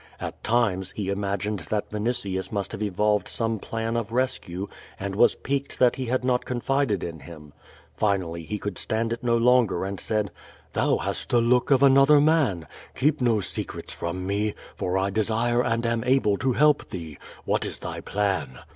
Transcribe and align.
At 0.19 0.41
times^ 0.41 0.93
he 0.95 1.11
imagined 1.11 1.59
that 1.69 1.91
Vinitius 1.91 2.51
must 2.51 2.71
have 2.71 2.81
evolved 2.81 3.27
some 3.27 3.59
plan 3.59 3.95
of 3.95 4.07
rescne, 4.09 4.67
and 4.99 5.15
was 5.15 5.35
piqued 5.35 5.77
that 5.77 5.97
he 5.97 6.07
had 6.07 6.25
not 6.25 6.43
confided 6.43 7.03
in 7.03 7.19
him. 7.19 7.53
Finally, 7.95 8.45
he 8.45 8.57
could 8.57 8.77
QUO 8.77 8.79
VADIS. 8.89 9.19
451 9.19 9.19
stand 9.19 9.29
it 9.29 9.31
no 9.31 9.37
longer, 9.37 9.85
and 9.85 9.99
said: 9.99 10.31
"Thou 10.73 10.97
hast 10.97 11.29
the 11.29 11.39
look 11.39 11.69
of 11.69 11.83
another 11.83 12.19
man. 12.19 12.65
Keep 12.95 13.21
no 13.21 13.41
secrets 13.41 13.93
from 13.93 14.25
me, 14.25 14.55
for 14.75 14.97
I 14.97 15.11
desire 15.11 15.63
and 15.63 15.85
am 15.85 16.03
able 16.03 16.35
to 16.37 16.53
help 16.53 16.89
thee. 16.89 17.19
What 17.45 17.63
is 17.63 17.77
thy 17.77 17.99
plan?" 18.01 18.57